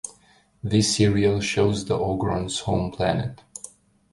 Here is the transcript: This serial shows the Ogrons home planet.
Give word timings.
This 0.63 0.95
serial 0.95 1.39
shows 1.41 1.85
the 1.85 1.95
Ogrons 1.95 2.61
home 2.61 2.89
planet. 2.89 3.43